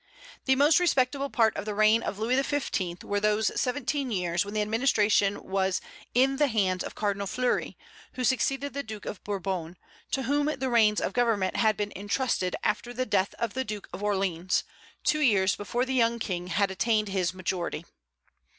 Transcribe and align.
The 0.45 0.55
most 0.55 0.79
respectable 0.79 1.29
part 1.29 1.55
of 1.55 1.65
the 1.65 1.75
reign 1.75 2.01
of 2.01 2.17
Louis 2.17 2.41
XV. 2.41 3.03
were 3.03 3.19
those 3.19 3.51
seventeen 3.61 4.09
years 4.09 4.43
when 4.43 4.55
the 4.55 4.61
administration 4.63 5.43
was 5.43 5.79
hi 6.17 6.25
the 6.37 6.47
hands 6.47 6.83
of 6.83 6.95
Cardinal 6.95 7.27
Fleury, 7.27 7.77
who 8.13 8.23
succeeded 8.23 8.73
the 8.73 8.81
Duke 8.81 9.05
of 9.05 9.23
Bourbon, 9.23 9.77
to 10.09 10.23
whom 10.23 10.47
the 10.57 10.71
reins 10.71 11.01
of 11.01 11.13
government 11.13 11.57
had 11.57 11.77
been 11.77 11.91
intrusted 11.95 12.55
after 12.63 12.95
the 12.95 13.05
death 13.05 13.35
of 13.37 13.53
the 13.53 13.63
Duke 13.63 13.87
of 13.93 14.01
Orleans, 14.01 14.63
two 15.03 15.19
years 15.21 15.55
before 15.55 15.85
the 15.85 15.93
young 15.93 16.17
King 16.17 16.47
had 16.47 16.71
attained 16.71 17.09
his 17.09 17.31
majority. 17.35 17.85